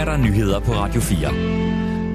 [0.00, 1.28] er der nyheder på Radio 4.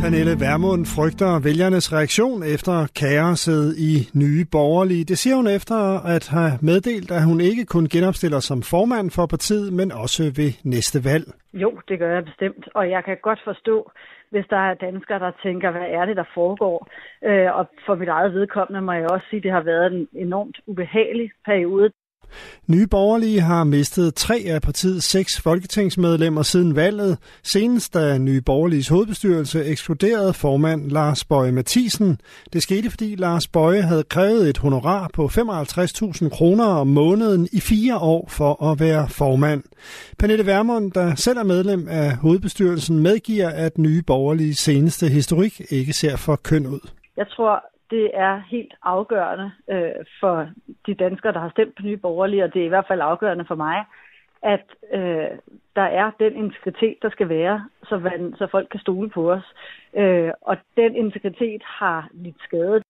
[0.00, 3.92] Pernille Vermund frygter vælgernes reaktion efter kaoset i
[4.22, 5.04] nye borgerlige.
[5.10, 5.78] Det siger hun efter
[6.16, 10.50] at have meddelt, at hun ikke kun genopstiller som formand for partiet, men også ved
[10.74, 11.26] næste valg.
[11.62, 13.76] Jo, det gør jeg bestemt, og jeg kan godt forstå,
[14.32, 16.78] hvis der er danskere, der tænker, hvad er det, der foregår?
[17.28, 20.08] Øh, og for mit eget vedkommende må jeg også sige, at det har været en
[20.26, 21.90] enormt ubehagelig periode.
[22.66, 27.18] Nye Borgerlige har mistet tre af partiets seks folketingsmedlemmer siden valget.
[27.42, 32.20] Senest da Nye Borgerliges hovedbestyrelse ekskluderede formand Lars Bøje Mathisen.
[32.52, 37.60] Det skete, fordi Lars Bøje havde krævet et honorar på 55.000 kroner om måneden i
[37.60, 39.62] fire år for at være formand.
[40.18, 45.92] Pernille Vermund, der selv er medlem af hovedbestyrelsen, medgiver, at Nye Borgerlige seneste historik ikke
[45.92, 46.80] ser for køn ud.
[47.16, 50.48] Jeg tror, det er helt afgørende øh, for
[50.86, 53.44] de danskere, der har stemt på Nye Borgerlige, og det er i hvert fald afgørende
[53.44, 53.84] for mig,
[54.42, 55.30] at øh,
[55.76, 59.46] der er den integritet, der skal være, så, man, så folk kan stole på os.
[59.94, 62.82] Øh, og den integritet har lidt skadet.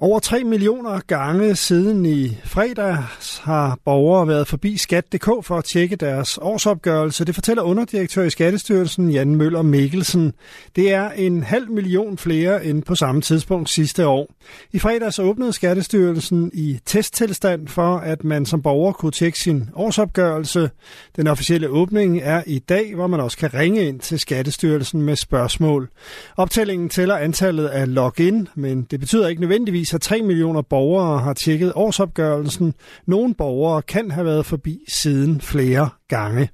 [0.00, 2.96] Over 3 millioner gange siden i fredag
[3.40, 7.24] har borgere været forbi skat.dk for at tjekke deres årsopgørelse.
[7.24, 10.32] Det fortæller underdirektør i Skattestyrelsen Jan Møller Mikkelsen.
[10.76, 14.34] Det er en halv million flere end på samme tidspunkt sidste år.
[14.72, 20.70] I fredags åbnede Skattestyrelsen i testtilstand for, at man som borger kunne tjekke sin årsopgørelse.
[21.16, 25.16] Den officielle åbning er i dag, hvor man også kan ringe ind til Skattestyrelsen med
[25.16, 25.88] spørgsmål.
[26.36, 31.32] Optællingen tæller antallet af login, men det betyder ikke nødvendigvis, viser, 3 millioner borgere har
[31.32, 32.74] tjekket årsopgørelsen.
[33.06, 36.48] Nogle borgere kan have været forbi siden flere gange.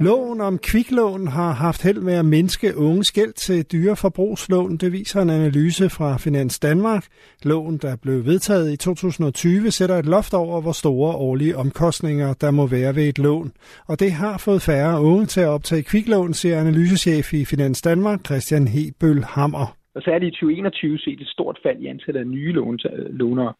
[0.00, 4.76] Loven om kviklån har haft held med at mindske unges gæld til dyre forbrugslån.
[4.76, 7.06] Det viser en analyse fra Finans Danmark.
[7.42, 12.50] Loven, der blev vedtaget i 2020, sætter et loft over, hvor store årlige omkostninger der
[12.50, 13.52] må være ved et lån.
[13.86, 18.24] Og det har fået færre unge til at optage kviklån, siger analysechef i Finans Danmark,
[18.26, 19.81] Christian Hebøl Hammer.
[19.94, 22.54] Og særligt i 2021 set et stort fald i antallet af nye
[22.92, 23.54] øh, lånere.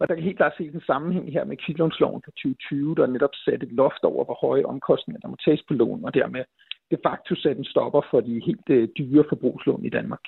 [0.00, 3.34] Og der kan helt klart ses en sammenhæng her med kviklånsloven fra 2020, der netop
[3.44, 6.44] satte et loft over, hvor høje omkostninger der må tages på lån, og dermed
[6.90, 10.24] de facto sætte en stopper for de helt øh, dyre forbrugslån i Danmark.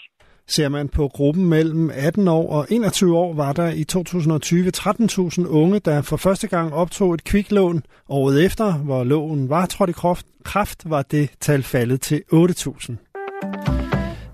[0.46, 5.48] Ser man på gruppen mellem 18 år og 21 år, var der i 2020 13.000
[5.48, 7.82] unge, der for første gang optog et kviklån.
[8.08, 9.98] Året efter, hvor loven var trådt i
[10.44, 13.77] kraft, var det tal faldet til 8.000.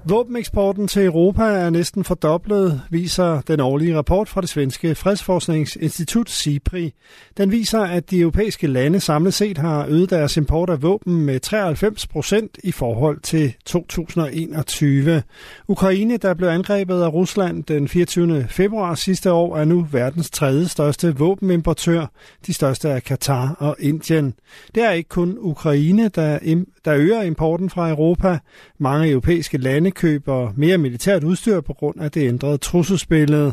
[0.06, 6.92] Våbeneksporten til Europa er næsten fordoblet, viser den årlige rapport fra det svenske fredsforskningsinstitut SIPRI.
[7.36, 11.40] Den viser, at de europæiske lande samlet set har øget deres import af våben med
[11.40, 15.22] 93 procent i forhold til 2021.
[15.68, 18.46] Ukraine, der blev angrebet af Rusland den 24.
[18.48, 22.06] februar sidste år, er nu verdens tredje største våbenimportør.
[22.46, 24.34] De største er Katar og Indien.
[24.74, 26.38] Det er ikke kun Ukraine, der,
[26.84, 28.38] der øger importen fra Europa.
[28.78, 33.52] Mange europæiske lande køber mere militært udstyr på grund af det ændrede trusselsbillede.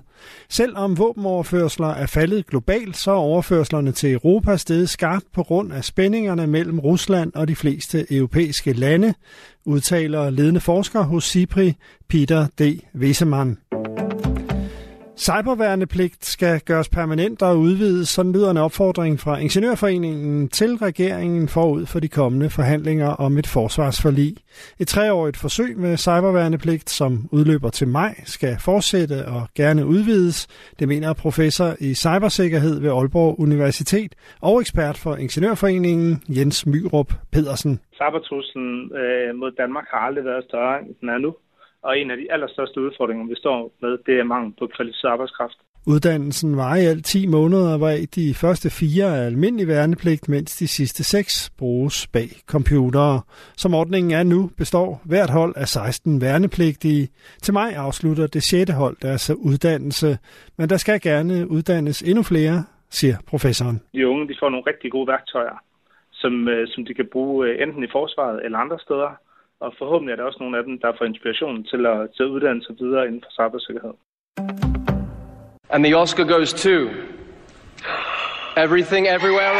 [0.50, 5.84] Selvom våbenoverførsler er faldet globalt, så er overførslerne til Europa steget skarpt på grund af
[5.84, 9.13] spændingerne mellem Rusland og de fleste europæiske lande,
[9.66, 11.74] udtaler ledende forsker hos SIPRI,
[12.09, 12.62] Peter D.
[12.96, 13.58] Wesemann.
[15.17, 21.85] Cyberværnepligt skal gøres permanent og udvides, sådan lyder en opfordring fra Ingeniørforeningen til regeringen forud
[21.85, 24.35] for de kommende forhandlinger om et forsvarsforlig.
[24.79, 30.47] Et treårigt forsøg med cyberværnepligt, som udløber til maj, skal fortsætte og gerne udvides.
[30.79, 37.79] Det mener professor i cybersikkerhed ved Aalborg Universitet og ekspert for Ingeniørforeningen Jens Myrup Pedersen.
[37.93, 41.35] Cybertruslen øh, mod Danmark har aldrig været større, end den er nu.
[41.83, 45.57] Og en af de allerstørste udfordringer, vi står med, det er mangel på kvalificeret arbejdskraft.
[45.87, 50.67] Uddannelsen var i alt 10 måneder, hvor de første fire er almindelig værnepligt, mens de
[50.67, 53.21] sidste seks bruges bag computere.
[53.57, 57.07] Som ordningen er nu, består hvert hold af 16 værnepligtige.
[57.43, 60.17] Til maj afslutter det sjette hold deres uddannelse,
[60.57, 63.81] men der skal gerne uddannes endnu flere, siger professoren.
[63.93, 65.57] De unge de får nogle rigtig gode værktøjer,
[66.11, 69.09] som, øh, som de kan bruge øh, enten i forsvaret eller andre steder,
[69.61, 72.29] og forhåbentlig er der også nogle af dem, der får inspiration til at, til at
[72.35, 73.93] uddanne sig videre inden for cybersikkerhed.
[75.73, 76.75] And the Oscar goes to
[78.66, 79.53] Everything Everywhere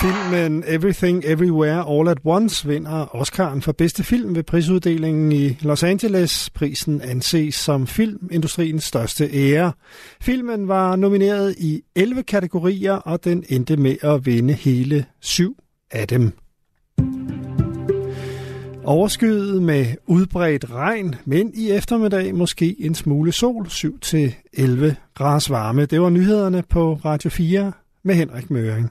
[0.00, 5.82] Filmen Everything Everywhere All at Once vinder Oscar'en for bedste film ved prisuddelingen i Los
[5.82, 6.50] Angeles.
[6.50, 9.72] Prisen anses som filmindustriens største ære.
[10.20, 15.56] Filmen var nomineret i 11 kategorier, og den endte med at vinde hele syv
[15.90, 16.32] af dem.
[18.90, 25.86] Overskyet med udbredt regn, men i eftermiddag måske en smule sol, 7-11 grader varme.
[25.86, 27.72] Det var nyhederne på Radio 4
[28.04, 28.90] med Henrik Møring.